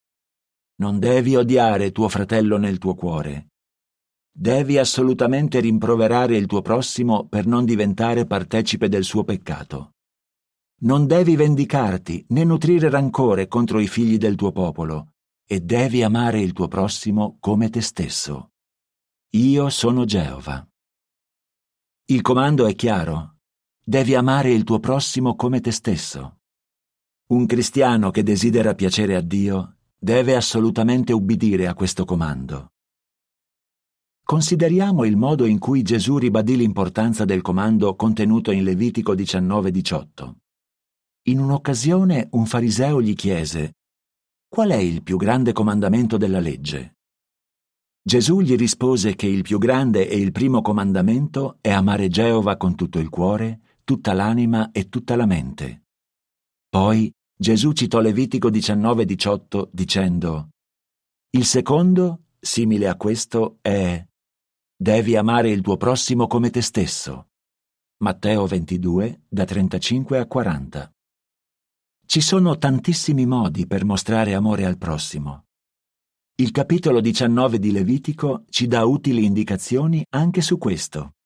Non 0.81 1.00
devi 1.00 1.36
odiare 1.36 1.91
tuo 1.91 2.07
fratello 2.07 2.57
nel 2.57 2.77
tuo 2.77 2.93
cuore. 2.93 3.48
Devi 4.31 4.77
assolutamente 4.77 5.59
rimproverare 5.59 6.38
il 6.38 6.45
tuo 6.45 6.62
prossimo 6.62 7.27
per 7.27 7.48
non 7.48 7.65
diventare 7.65 8.25
partecipe 8.25 8.88
del 8.88 9.03
suo 9.03 9.24
peccato. 9.24 9.95
Non 10.81 11.07
devi 11.07 11.36
vendicarti 11.36 12.24
né 12.29 12.43
nutrire 12.43 12.89
rancore 12.89 13.48
contro 13.48 13.79
i 13.79 13.88
figli 13.88 14.17
del 14.17 14.36
tuo 14.36 14.53
popolo, 14.53 15.08
e 15.51 15.62
devi 15.62 16.03
amare 16.03 16.39
il 16.41 16.53
tuo 16.53 16.68
prossimo 16.68 17.38
come 17.39 17.72
te 17.72 17.82
stesso. 17.82 18.51
Io 19.32 19.70
sono 19.70 20.06
Geova. 20.06 20.63
Il 22.06 22.22
comando 22.22 22.68
è 22.68 22.75
chiaro. 22.75 23.38
Devi 23.84 24.13
amare 24.13 24.51
il 24.51 24.63
tuo 24.63 24.79
prossimo 24.79 25.36
come 25.36 25.60
te 25.60 25.72
stesso. 25.72 26.41
Un 27.29 27.48
cristiano 27.48 28.12
che 28.12 28.22
desidera 28.22 28.75
piacere 28.75 29.15
a 29.15 29.22
Dio 29.22 29.77
deve 29.98 30.36
assolutamente 30.36 31.13
ubbidire 31.13 31.65
a 31.65 31.74
questo 31.74 32.06
comando. 32.06 32.74
Consideriamo 34.24 35.03
il 35.03 35.18
modo 35.18 35.48
in 35.48 35.58
cui 35.58 35.82
Gesù 35.82 36.20
ribadì 36.20 36.58
l'importanza 36.58 37.25
del 37.25 37.41
comando 37.41 37.96
contenuto 37.96 38.51
in 38.51 38.63
Levitico 38.63 39.15
19-18. 39.15 40.32
In 41.24 41.39
un'occasione 41.39 42.27
un 42.34 42.46
fariseo 42.46 43.01
gli 43.01 43.15
chiese 43.15 43.77
Qual 44.51 44.72
è 44.72 44.77
il 44.77 45.03
più 45.03 45.15
grande 45.15 45.53
comandamento 45.53 46.18
della 46.18 46.39
legge? 46.39 46.96
Gesù 48.01 48.41
gli 48.41 48.56
rispose 48.56 49.13
che 49.13 49.27
il 49.27 49.44
più 49.44 49.60
grande 49.60 50.10
e 50.10 50.18
il 50.18 50.32
primo 50.32 50.63
comandamento 50.63 51.60
è 51.62 51.70
amare 51.70 52.08
Geova 52.08 52.58
con 52.58 52.74
tutto 52.74 52.98
il 52.98 53.10
cuore, 53.10 53.60
tutta 53.84 54.13
l'anima 54.13 54.72
e 54.72 54.89
tutta 54.89 55.15
la 55.15 55.27
mente. 55.27 55.84
Poi 56.68 57.13
Gesù 57.38 57.74
citò 57.74 58.00
Levitico 58.00 58.50
19-18 58.50 59.70
dicendo 59.72 60.50
Il 61.29 61.46
secondo, 61.46 62.24
simile 62.39 62.88
a 62.88 62.96
questo, 62.96 63.60
è 63.62 64.03
Devi 64.75 65.15
amare 65.15 65.51
il 65.51 65.62
tuo 65.62 65.77
prossimo 65.77 66.25
come 66.25 66.50
te 66.50 66.63
stesso. 66.63 67.27
Matteo 67.98 68.48
22, 68.48 69.25
da 69.29 69.46
35 69.46 70.18
a 70.18 70.25
40. 70.25 70.91
Ci 72.11 72.21
sono 72.21 72.57
tantissimi 72.57 73.27
modi 73.27 73.67
per 73.67 73.85
mostrare 73.85 74.33
amore 74.33 74.65
al 74.65 74.79
prossimo. 74.79 75.43
Il 76.37 76.49
capitolo 76.49 77.01
19 77.01 77.59
di 77.59 77.71
Levitico 77.71 78.45
ci 78.49 78.65
dà 78.65 78.83
utili 78.83 79.25
indicazioni 79.25 80.03
anche 80.09 80.41
su 80.41 80.57
questo. 80.57 81.17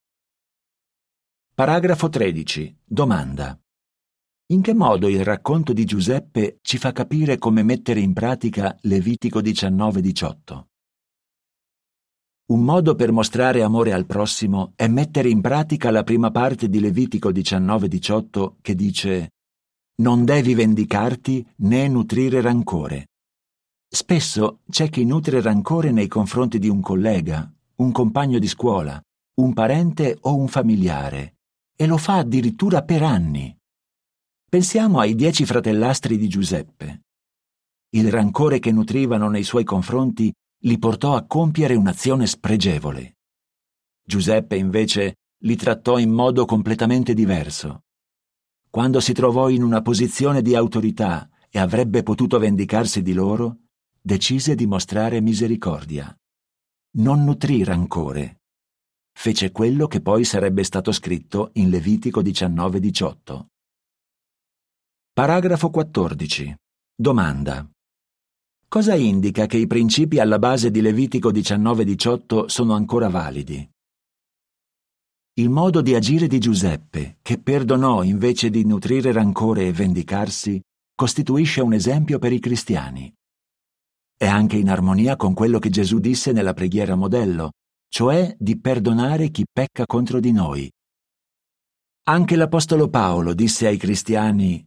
Paragrafo 1.53 2.09
13. 2.09 2.79
Domanda. 2.83 3.57
In 4.47 4.61
che 4.61 4.73
modo 4.73 5.07
il 5.07 5.23
racconto 5.23 5.71
di 5.71 5.85
Giuseppe 5.85 6.57
ci 6.61 6.77
fa 6.77 6.91
capire 6.91 7.37
come 7.37 7.63
mettere 7.63 8.01
in 8.01 8.11
pratica 8.11 8.77
Levitico 8.81 9.39
19-18? 9.39 10.63
Un 12.47 12.61
modo 12.61 12.95
per 12.95 13.13
mostrare 13.13 13.63
amore 13.63 13.93
al 13.93 14.05
prossimo 14.05 14.73
è 14.75 14.89
mettere 14.89 15.29
in 15.29 15.39
pratica 15.39 15.91
la 15.91 16.03
prima 16.03 16.29
parte 16.29 16.67
di 16.67 16.81
Levitico 16.81 17.31
19-18 17.31 18.55
che 18.59 18.75
dice 18.75 19.32
non 19.95 20.25
devi 20.25 20.55
vendicarti 20.55 21.45
né 21.57 21.87
nutrire 21.87 22.41
rancore. 22.41 23.09
Spesso 23.87 24.61
c'è 24.67 24.89
chi 24.89 25.05
nutre 25.05 25.39
rancore 25.39 25.91
nei 25.91 26.07
confronti 26.07 26.57
di 26.57 26.67
un 26.67 26.81
collega, 26.81 27.51
un 27.75 27.91
compagno 27.91 28.39
di 28.39 28.47
scuola, 28.47 28.99
un 29.35 29.53
parente 29.53 30.17
o 30.21 30.35
un 30.35 30.47
familiare, 30.47 31.35
e 31.75 31.85
lo 31.85 31.97
fa 31.97 32.17
addirittura 32.17 32.81
per 32.83 33.03
anni. 33.03 33.55
Pensiamo 34.49 34.99
ai 34.99 35.13
dieci 35.13 35.45
fratellastri 35.45 36.17
di 36.17 36.27
Giuseppe. 36.27 37.01
Il 37.89 38.09
rancore 38.09 38.57
che 38.57 38.71
nutrivano 38.71 39.29
nei 39.29 39.43
suoi 39.43 39.63
confronti 39.63 40.33
li 40.63 40.79
portò 40.79 41.15
a 41.15 41.25
compiere 41.25 41.75
un'azione 41.75 42.25
spregevole. 42.25 43.17
Giuseppe 44.03 44.55
invece 44.55 45.17
li 45.43 45.55
trattò 45.55 45.99
in 45.99 46.09
modo 46.09 46.45
completamente 46.45 47.13
diverso 47.13 47.83
quando 48.73 48.99
si 48.99 49.13
trovò 49.13 49.49
in 49.49 49.61
una 49.61 49.83
posizione 49.83 50.41
di 50.41 50.55
autorità 50.55 51.29
e 51.51 51.59
avrebbe 51.59 52.01
potuto 52.01 52.39
vendicarsi 52.39 53.03
di 53.03 53.13
loro, 53.13 53.57
decise 54.01 54.55
di 54.55 54.65
mostrare 54.65 55.21
misericordia. 55.21 56.11
Non 56.97 57.23
nutrì 57.23 57.63
rancore. 57.63 58.39
Fece 59.15 59.51
quello 59.51 59.85
che 59.85 60.01
poi 60.01 60.23
sarebbe 60.23 60.63
stato 60.63 60.91
scritto 60.91 61.51
in 61.53 61.69
Levitico 61.69 62.23
19-18. 62.23 63.45
Paragrafo 65.13 65.69
14. 65.69 66.55
Domanda. 66.95 67.69
Cosa 68.67 68.95
indica 68.95 69.45
che 69.45 69.57
i 69.57 69.67
principi 69.67 70.17
alla 70.17 70.39
base 70.39 70.71
di 70.71 70.81
Levitico 70.81 71.31
19-18 71.31 72.45
sono 72.45 72.73
ancora 72.73 73.07
validi? 73.07 73.72
Il 75.35 75.49
modo 75.49 75.81
di 75.81 75.95
agire 75.95 76.27
di 76.27 76.37
Giuseppe, 76.37 77.17
che 77.23 77.39
perdonò 77.39 78.03
invece 78.03 78.51
di 78.51 78.63
nutrire 78.65 79.11
rancore 79.11 79.65
e 79.65 79.71
vendicarsi, 79.71 80.61
costituisce 80.95 81.59
un 81.61 81.73
esempio 81.73 82.19
per 82.19 82.31
i 82.31 82.39
cristiani. 82.39 83.11
È 84.15 84.27
anche 84.27 84.57
in 84.57 84.69
armonia 84.69 85.15
con 85.15 85.33
quello 85.33 85.57
che 85.57 85.71
Gesù 85.71 85.97
disse 85.97 86.33
nella 86.33 86.53
preghiera 86.53 86.93
modello, 86.93 87.53
cioè 87.89 88.35
di 88.37 88.59
perdonare 88.59 89.29
chi 89.29 89.43
pecca 89.51 89.87
contro 89.87 90.19
di 90.19 90.31
noi. 90.31 90.71
Anche 92.03 92.35
l'Apostolo 92.35 92.87
Paolo 92.89 93.33
disse 93.33 93.65
ai 93.65 93.77
cristiani, 93.77 94.63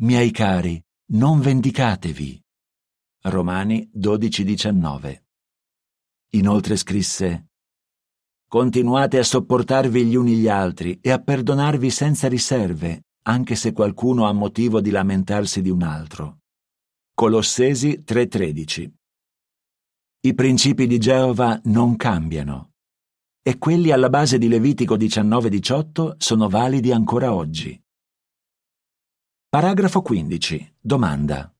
Miei 0.00 0.30
cari, 0.30 0.78
non 1.12 1.40
vendicatevi. 1.40 2.38
Romani 3.22 3.90
12:19. 3.94 5.22
Inoltre 6.32 6.76
scrisse, 6.76 7.46
Continuate 8.52 9.16
a 9.16 9.22
sopportarvi 9.22 10.04
gli 10.04 10.14
uni 10.14 10.34
gli 10.34 10.46
altri 10.46 10.98
e 11.00 11.10
a 11.10 11.18
perdonarvi 11.18 11.88
senza 11.88 12.28
riserve, 12.28 13.04
anche 13.22 13.54
se 13.54 13.72
qualcuno 13.72 14.26
ha 14.26 14.32
motivo 14.34 14.82
di 14.82 14.90
lamentarsi 14.90 15.62
di 15.62 15.70
un 15.70 15.80
altro. 15.80 16.40
Colossesi 17.14 18.02
3:13 18.04 18.92
I 20.20 20.34
principi 20.34 20.86
di 20.86 20.98
Geova 20.98 21.58
non 21.64 21.96
cambiano 21.96 22.72
e 23.42 23.56
quelli 23.56 23.90
alla 23.90 24.10
base 24.10 24.36
di 24.36 24.48
Levitico 24.48 24.98
19:18 24.98 26.16
sono 26.18 26.50
validi 26.50 26.92
ancora 26.92 27.32
oggi. 27.32 27.82
Paragrafo 29.48 30.02
15. 30.02 30.74
Domanda. 30.78 31.50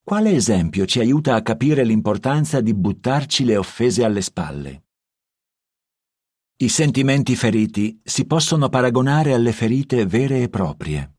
Quale 0.00 0.30
esempio 0.30 0.86
ci 0.86 1.00
aiuta 1.00 1.34
a 1.34 1.42
capire 1.42 1.82
l'importanza 1.82 2.60
di 2.60 2.72
buttarci 2.72 3.44
le 3.44 3.56
offese 3.56 4.04
alle 4.04 4.22
spalle? 4.22 4.84
I 6.62 6.68
sentimenti 6.68 7.36
feriti 7.36 8.02
si 8.04 8.26
possono 8.26 8.68
paragonare 8.68 9.32
alle 9.32 9.50
ferite 9.50 10.04
vere 10.04 10.42
e 10.42 10.50
proprie. 10.50 11.14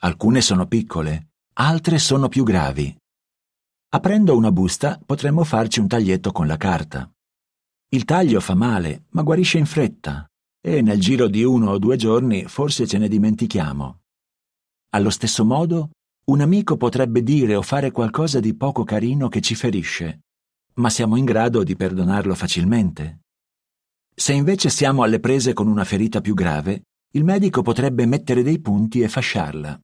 Alcune 0.00 0.42
sono 0.42 0.66
piccole, 0.66 1.30
altre 1.54 1.98
sono 1.98 2.28
più 2.28 2.44
gravi. 2.44 2.94
Aprendo 3.94 4.36
una 4.36 4.52
busta 4.52 5.00
potremmo 5.06 5.42
farci 5.44 5.80
un 5.80 5.88
taglietto 5.88 6.32
con 6.32 6.46
la 6.46 6.58
carta. 6.58 7.10
Il 7.88 8.04
taglio 8.04 8.40
fa 8.40 8.54
male, 8.54 9.04
ma 9.12 9.22
guarisce 9.22 9.56
in 9.56 9.64
fretta, 9.64 10.26
e 10.60 10.82
nel 10.82 11.00
giro 11.00 11.28
di 11.28 11.42
uno 11.42 11.70
o 11.70 11.78
due 11.78 11.96
giorni 11.96 12.44
forse 12.44 12.86
ce 12.86 12.98
ne 12.98 13.08
dimentichiamo. 13.08 14.00
Allo 14.90 15.08
stesso 15.08 15.46
modo, 15.46 15.92
un 16.26 16.42
amico 16.42 16.76
potrebbe 16.76 17.22
dire 17.22 17.54
o 17.54 17.62
fare 17.62 17.90
qualcosa 17.90 18.38
di 18.38 18.54
poco 18.54 18.84
carino 18.84 19.28
che 19.28 19.40
ci 19.40 19.54
ferisce, 19.54 20.24
ma 20.74 20.90
siamo 20.90 21.16
in 21.16 21.24
grado 21.24 21.62
di 21.62 21.74
perdonarlo 21.74 22.34
facilmente. 22.34 23.21
Se 24.14 24.32
invece 24.32 24.68
siamo 24.68 25.02
alle 25.02 25.20
prese 25.20 25.52
con 25.52 25.66
una 25.66 25.84
ferita 25.84 26.20
più 26.20 26.34
grave, 26.34 26.82
il 27.12 27.24
medico 27.24 27.62
potrebbe 27.62 28.06
mettere 28.06 28.42
dei 28.42 28.60
punti 28.60 29.00
e 29.00 29.08
fasciarla. 29.08 29.80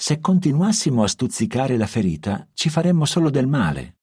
Se 0.00 0.20
continuassimo 0.20 1.02
a 1.02 1.08
stuzzicare 1.08 1.76
la 1.76 1.86
ferita, 1.86 2.48
ci 2.52 2.68
faremmo 2.68 3.04
solo 3.04 3.30
del 3.30 3.46
male. 3.46 3.96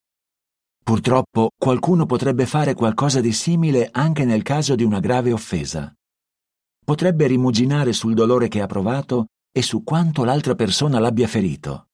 Purtroppo 0.82 1.50
qualcuno 1.56 2.06
potrebbe 2.06 2.46
fare 2.46 2.74
qualcosa 2.74 3.20
di 3.20 3.32
simile 3.32 3.88
anche 3.90 4.24
nel 4.24 4.42
caso 4.42 4.74
di 4.74 4.84
una 4.84 5.00
grave 5.00 5.32
offesa. 5.32 5.92
Potrebbe 6.84 7.26
rimuginare 7.26 7.92
sul 7.92 8.14
dolore 8.14 8.48
che 8.48 8.60
ha 8.60 8.66
provato 8.66 9.26
e 9.50 9.62
su 9.62 9.82
quanto 9.82 10.22
l'altra 10.22 10.54
persona 10.54 10.98
l'abbia 10.98 11.26
ferito. 11.26 11.88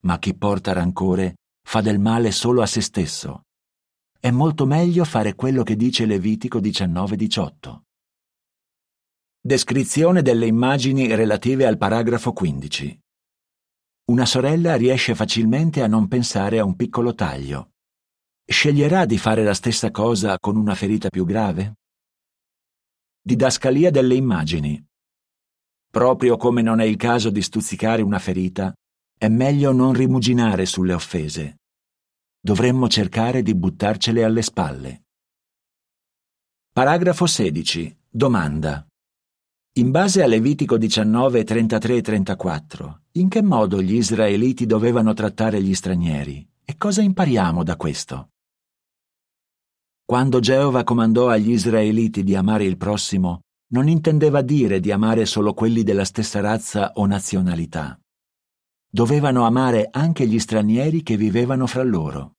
Ma 0.00 0.18
chi 0.18 0.34
porta 0.34 0.72
rancore 0.72 1.36
fa 1.66 1.80
del 1.80 1.98
male 1.98 2.32
solo 2.32 2.60
a 2.60 2.66
se 2.66 2.80
stesso. 2.80 3.45
È 4.18 4.30
molto 4.30 4.66
meglio 4.66 5.04
fare 5.04 5.34
quello 5.34 5.62
che 5.62 5.76
dice 5.76 6.06
Levitico 6.06 6.58
19-18. 6.58 7.80
Descrizione 9.40 10.22
delle 10.22 10.46
immagini 10.46 11.14
relative 11.14 11.66
al 11.66 11.76
paragrafo 11.76 12.32
15. 12.32 13.00
Una 14.06 14.24
sorella 14.24 14.74
riesce 14.76 15.14
facilmente 15.14 15.82
a 15.82 15.86
non 15.86 16.08
pensare 16.08 16.58
a 16.58 16.64
un 16.64 16.74
piccolo 16.76 17.14
taglio. 17.14 17.72
Sceglierà 18.44 19.04
di 19.04 19.18
fare 19.18 19.44
la 19.44 19.54
stessa 19.54 19.90
cosa 19.90 20.38
con 20.38 20.56
una 20.56 20.74
ferita 20.74 21.08
più 21.08 21.24
grave? 21.24 21.74
Didascalia 23.20 23.90
delle 23.90 24.14
immagini. 24.14 24.84
Proprio 25.90 26.36
come 26.36 26.62
non 26.62 26.80
è 26.80 26.84
il 26.84 26.96
caso 26.96 27.30
di 27.30 27.42
stuzzicare 27.42 28.02
una 28.02 28.18
ferita, 28.18 28.72
è 29.18 29.28
meglio 29.28 29.72
non 29.72 29.92
rimuginare 29.92 30.66
sulle 30.66 30.94
offese. 30.94 31.58
Dovremmo 32.46 32.86
cercare 32.86 33.42
di 33.42 33.56
buttarcele 33.56 34.22
alle 34.22 34.40
spalle. 34.40 35.06
Paragrafo 36.70 37.26
16. 37.26 37.98
Domanda. 38.08 38.86
In 39.78 39.90
base 39.90 40.22
a 40.22 40.28
Levitico 40.28 40.76
19, 40.76 41.42
33 41.42 41.96
e 41.96 42.00
34, 42.02 43.00
in 43.14 43.28
che 43.28 43.42
modo 43.42 43.82
gli 43.82 43.94
israeliti 43.94 44.64
dovevano 44.64 45.12
trattare 45.12 45.60
gli 45.60 45.74
stranieri? 45.74 46.48
E 46.64 46.76
cosa 46.76 47.02
impariamo 47.02 47.64
da 47.64 47.74
questo? 47.74 48.28
Quando 50.04 50.38
Geova 50.38 50.84
comandò 50.84 51.28
agli 51.28 51.50
israeliti 51.50 52.22
di 52.22 52.36
amare 52.36 52.62
il 52.62 52.76
prossimo, 52.76 53.40
non 53.72 53.88
intendeva 53.88 54.40
dire 54.42 54.78
di 54.78 54.92
amare 54.92 55.26
solo 55.26 55.52
quelli 55.52 55.82
della 55.82 56.04
stessa 56.04 56.38
razza 56.38 56.92
o 56.94 57.06
nazionalità. 57.06 57.98
Dovevano 58.88 59.44
amare 59.46 59.88
anche 59.90 60.28
gli 60.28 60.38
stranieri 60.38 61.02
che 61.02 61.16
vivevano 61.16 61.66
fra 61.66 61.82
loro. 61.82 62.34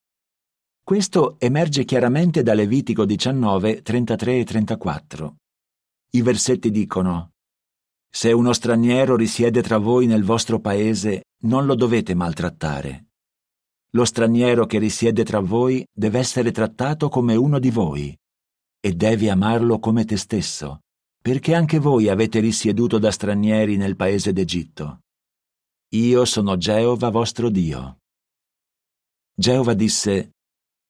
Questo 0.88 1.36
emerge 1.39 1.84
chiaramente 1.84 2.43
da 2.43 2.54
Levitico 2.54 3.04
19, 3.04 3.82
33 3.82 4.39
e 4.39 4.45
34. 4.45 5.36
I 6.12 6.21
versetti 6.21 6.71
dicono 6.71 7.32
Se 8.10 8.32
uno 8.32 8.54
straniero 8.54 9.17
risiede 9.17 9.62
tra 9.62 9.80
voi 9.80 10.06
nel 10.06 10.23
vostro 10.23 10.62
paese, 10.62 11.26
non 11.41 11.65
lo 11.65 11.76
dovete 11.76 12.15
maltrattare. 12.15 13.08
Lo 13.89 14.06
straniero 14.06 14.65
che 14.65 14.80
risiede 14.80 15.26
tra 15.26 15.41
voi 15.41 15.86
deve 15.93 16.19
essere 16.19 16.52
trattato 16.52 17.10
come 17.10 17.36
uno 17.36 17.60
di 17.60 17.69
voi, 17.69 18.17
e 18.80 18.93
devi 18.93 19.28
amarlo 19.28 19.80
come 19.80 20.06
te 20.06 20.15
stesso, 20.15 20.84
perché 21.21 21.54
anche 21.54 21.80
voi 21.80 22.08
avete 22.08 22.39
risieduto 22.39 22.97
da 22.97 23.12
stranieri 23.12 23.76
nel 23.76 23.97
paese 23.97 24.32
d'Egitto. 24.32 25.02
Io 25.95 26.23
sono 26.23 26.56
Geova 26.56 27.10
vostro 27.10 27.50
Dio. 27.50 27.97
Geova 29.36 29.73
disse, 29.73 30.32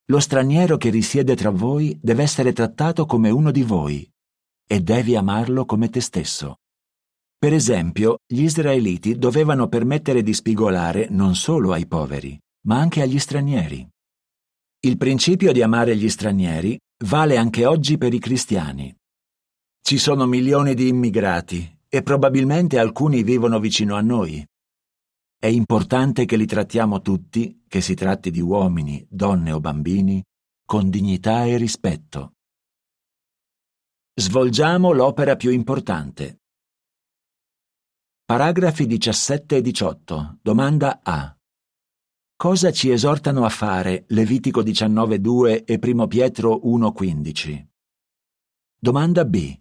Lo 0.10 0.20
straniero 0.20 0.78
che 0.78 0.89
risiede 0.89 1.36
tra 1.36 1.50
voi 1.50 1.98
deve 2.02 2.24
essere 2.24 2.54
trattato 2.54 3.06
come 3.06 3.30
uno 3.30 3.52
di 3.52 3.63
voi, 3.63 4.10
e 4.65 4.80
devi 4.80 5.17
amarlo 5.17 5.65
come 5.65 5.89
te 5.89 6.00
stesso. 6.00 6.60
Per 7.38 7.54
esempio, 7.54 8.20
gli 8.26 8.43
israeliti 8.43 9.17
dovevano 9.17 9.67
permettere 9.67 10.24
di 10.24 10.34
spigolare 10.34 11.08
non 11.10 11.36
solo 11.36 11.74
ai 11.74 11.88
poveri, 11.88 12.39
ma 12.67 12.78
anche 12.80 13.02
agli 13.02 13.20
stranieri. 13.20 13.86
Il 14.80 14.98
principio 14.98 15.52
di 15.52 15.62
amare 15.62 15.96
gli 15.98 16.10
stranieri 16.10 16.80
vale 17.04 17.36
anche 17.36 17.65
oggi 17.65 17.98
per 17.98 18.13
i 18.13 18.20
cristiani. 18.20 18.96
Ci 19.82 19.98
sono 19.98 20.26
milioni 20.26 20.74
di 20.74 20.88
immigrati 20.88 21.80
e 21.89 22.02
probabilmente 22.02 22.80
alcuni 22.80 23.24
vivono 23.24 23.60
vicino 23.60 23.96
a 23.96 24.02
noi. 24.02 24.46
È 25.39 25.45
importante 25.45 26.26
che 26.26 26.36
li 26.36 26.47
trattiamo 26.47 27.00
tutti, 27.02 27.63
che 27.67 27.80
si 27.80 27.93
tratti 27.93 28.32
di 28.32 28.41
uomini, 28.41 29.06
donne 29.08 29.52
o 29.52 29.60
bambini, 29.60 30.23
con 30.65 30.89
dignità 30.89 31.45
e 31.45 31.58
rispetto. 31.58 32.34
Svolgiamo 34.15 34.91
l'opera 34.93 35.36
più 35.36 35.52
importante. 35.52 36.39
Paragrafi 38.26 38.88
17 38.88 39.58
e 39.58 39.62
18. 39.62 40.39
Domanda 40.41 41.02
A. 41.04 41.38
Cosa 42.36 42.71
ci 42.71 42.89
esortano 42.89 43.45
a 43.45 43.50
fare 43.50 44.06
Levitico 44.08 44.63
19.2 44.63 45.65
e 45.65 45.80
1 45.80 46.08
Pietro 46.08 46.62
1.15? 46.63 47.65
Domanda 48.80 49.23
B. 49.23 49.56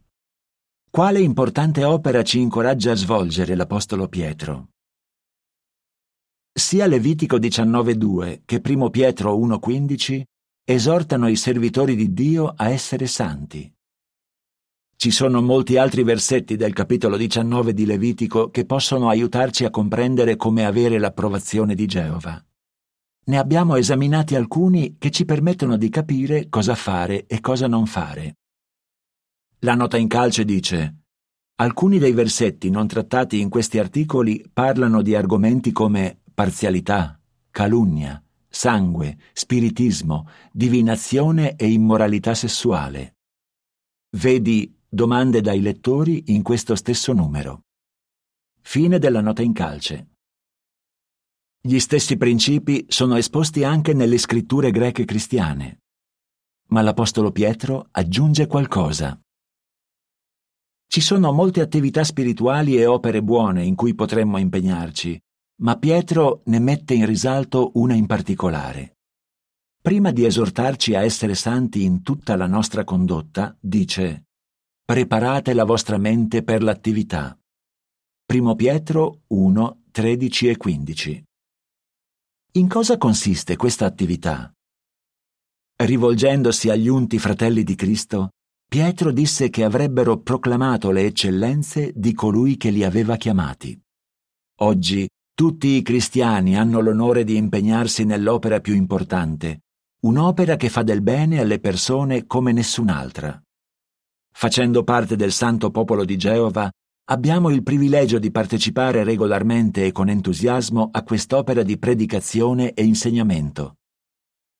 Quale 0.90 1.20
importante 1.20 1.84
opera 1.84 2.22
ci 2.22 2.40
incoraggia 2.40 2.92
a 2.92 2.96
svolgere 2.96 3.54
l'Apostolo 3.54 4.08
Pietro? 4.08 4.70
Sia 6.58 6.86
Levitico 6.86 7.36
19.2 7.36 8.40
che 8.46 8.62
1 8.66 8.88
Pietro 8.88 9.36
1.15 9.36 10.22
esortano 10.64 11.28
i 11.28 11.36
servitori 11.36 11.94
di 11.94 12.14
Dio 12.14 12.46
a 12.56 12.70
essere 12.70 13.06
santi. 13.06 13.70
Ci 14.96 15.10
sono 15.10 15.42
molti 15.42 15.76
altri 15.76 16.02
versetti 16.02 16.56
del 16.56 16.72
capitolo 16.72 17.18
19 17.18 17.74
di 17.74 17.84
Levitico 17.84 18.48
che 18.48 18.64
possono 18.64 19.10
aiutarci 19.10 19.66
a 19.66 19.70
comprendere 19.70 20.36
come 20.36 20.64
avere 20.64 20.98
l'approvazione 20.98 21.74
di 21.74 21.84
Geova. 21.84 22.42
Ne 23.24 23.38
abbiamo 23.38 23.76
esaminati 23.76 24.34
alcuni 24.34 24.96
che 24.96 25.10
ci 25.10 25.26
permettono 25.26 25.76
di 25.76 25.90
capire 25.90 26.48
cosa 26.48 26.74
fare 26.74 27.26
e 27.26 27.38
cosa 27.40 27.66
non 27.66 27.84
fare. 27.84 28.38
La 29.58 29.74
nota 29.74 29.98
in 29.98 30.08
calce 30.08 30.46
dice 30.46 31.02
Alcuni 31.56 31.98
dei 31.98 32.12
versetti 32.12 32.70
non 32.70 32.86
trattati 32.86 33.40
in 33.40 33.50
questi 33.50 33.78
articoli 33.78 34.42
parlano 34.50 35.02
di 35.02 35.14
argomenti 35.14 35.70
come 35.70 36.20
parzialità, 36.36 37.18
calunnia, 37.50 38.22
sangue, 38.46 39.16
spiritismo, 39.32 40.28
divinazione 40.52 41.56
e 41.56 41.72
immoralità 41.72 42.34
sessuale. 42.34 43.16
Vedi 44.18 44.78
domande 44.86 45.40
dai 45.40 45.62
lettori 45.62 46.24
in 46.26 46.42
questo 46.42 46.74
stesso 46.74 47.14
numero. 47.14 47.62
Fine 48.60 48.98
della 48.98 49.22
nota 49.22 49.40
in 49.40 49.54
calce. 49.54 50.08
Gli 51.58 51.78
stessi 51.78 52.18
principi 52.18 52.84
sono 52.86 53.16
esposti 53.16 53.64
anche 53.64 53.94
nelle 53.94 54.18
scritture 54.18 54.70
greche 54.70 55.06
cristiane. 55.06 55.84
Ma 56.66 56.82
l'Apostolo 56.82 57.32
Pietro 57.32 57.88
aggiunge 57.92 58.46
qualcosa. 58.46 59.18
Ci 60.86 61.00
sono 61.00 61.32
molte 61.32 61.62
attività 61.62 62.04
spirituali 62.04 62.76
e 62.76 62.84
opere 62.84 63.22
buone 63.22 63.64
in 63.64 63.74
cui 63.74 63.94
potremmo 63.94 64.36
impegnarci, 64.36 65.18
ma 65.58 65.78
Pietro 65.78 66.42
ne 66.46 66.58
mette 66.58 66.94
in 66.94 67.06
risalto 67.06 67.70
una 67.74 67.94
in 67.94 68.06
particolare. 68.06 68.96
Prima 69.80 70.10
di 70.10 70.24
esortarci 70.24 70.94
a 70.94 71.02
essere 71.02 71.34
santi 71.34 71.84
in 71.84 72.02
tutta 72.02 72.36
la 72.36 72.46
nostra 72.46 72.84
condotta, 72.84 73.56
dice 73.60 74.24
Preparate 74.84 75.54
la 75.54 75.64
vostra 75.64 75.98
mente 75.98 76.42
per 76.42 76.62
l'attività. 76.62 77.38
1 78.32 78.54
Pietro 78.54 79.22
1, 79.28 79.82
13 79.90 80.48
e 80.48 80.56
15. 80.56 81.24
In 82.52 82.68
cosa 82.68 82.98
consiste 82.98 83.56
questa 83.56 83.86
attività? 83.86 84.52
Rivolgendosi 85.78 86.70
agli 86.70 86.88
unti 86.88 87.18
fratelli 87.18 87.62
di 87.62 87.74
Cristo, 87.74 88.30
Pietro 88.68 89.12
disse 89.12 89.50
che 89.50 89.62
avrebbero 89.62 90.18
proclamato 90.18 90.90
le 90.90 91.06
eccellenze 91.06 91.92
di 91.94 92.12
colui 92.14 92.56
che 92.56 92.70
li 92.70 92.82
aveva 92.82 93.16
chiamati. 93.16 93.78
Oggi 94.60 95.08
tutti 95.36 95.76
i 95.76 95.82
cristiani 95.82 96.56
hanno 96.56 96.80
l'onore 96.80 97.22
di 97.22 97.36
impegnarsi 97.36 98.06
nell'opera 98.06 98.60
più 98.60 98.74
importante, 98.74 99.64
un'opera 100.04 100.56
che 100.56 100.70
fa 100.70 100.82
del 100.82 101.02
bene 101.02 101.40
alle 101.40 101.60
persone 101.60 102.24
come 102.24 102.52
nessun'altra. 102.52 103.38
Facendo 104.32 104.82
parte 104.82 105.14
del 105.14 105.32
santo 105.32 105.70
popolo 105.70 106.06
di 106.06 106.16
Geova, 106.16 106.70
abbiamo 107.10 107.50
il 107.50 107.62
privilegio 107.62 108.18
di 108.18 108.30
partecipare 108.30 109.04
regolarmente 109.04 109.84
e 109.84 109.92
con 109.92 110.08
entusiasmo 110.08 110.88
a 110.90 111.02
quest'opera 111.02 111.62
di 111.62 111.76
predicazione 111.76 112.72
e 112.72 112.82
insegnamento. 112.84 113.74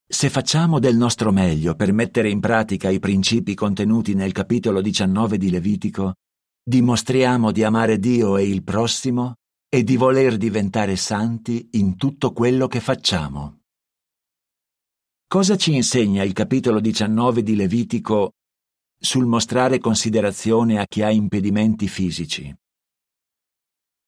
Se 0.07 0.29
facciamo 0.29 0.79
del 0.79 0.99
nostro 0.99 1.33
meglio 1.33 1.75
per 1.75 1.91
mettere 1.95 2.29
in 2.29 2.41
pratica 2.41 2.91
i 2.91 2.99
principi 2.99 3.55
contenuti 3.55 4.13
nel 4.13 4.33
capitolo 4.33 4.83
19 4.83 5.39
di 5.39 5.49
Levitico, 5.49 6.17
dimostriamo 6.63 7.51
di 7.51 7.65
amare 7.65 7.99
Dio 7.99 8.37
e 8.37 8.47
il 8.47 8.63
prossimo 8.63 9.37
e 9.77 9.85
di 9.85 9.99
voler 9.99 10.39
diventare 10.39 10.97
santi 10.97 11.69
in 11.73 11.99
tutto 11.99 12.33
quello 12.33 12.67
che 12.67 12.81
facciamo. 12.81 13.65
Cosa 15.27 15.59
ci 15.59 15.75
insegna 15.75 16.23
il 16.23 16.33
capitolo 16.33 16.81
19 16.81 17.43
di 17.43 17.55
Levitico 17.55 18.37
sul 18.99 19.27
mostrare 19.27 19.79
considerazione 19.79 20.79
a 20.79 20.87
chi 20.87 21.03
ha 21.03 21.11
impedimenti 21.11 21.89
fisici? 21.89 22.57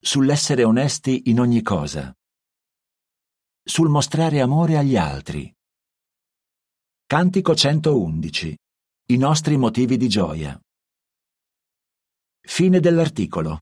Sull'essere 0.01 0.65
onesti 0.65 1.29
in 1.29 1.39
ogni 1.39 1.61
cosa? 1.61 2.17
Sul 3.63 3.91
mostrare 3.91 4.41
amore 4.41 4.79
agli 4.79 4.97
altri? 4.97 5.55
Cantico 7.05 7.55
111. 7.55 8.57
I 9.09 9.17
nostri 9.19 9.59
motivi 9.59 9.99
di 9.99 10.09
gioia. 10.09 10.59
Fine 12.41 12.81
dell'articolo. 12.81 13.59